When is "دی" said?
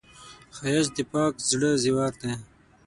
2.21-2.33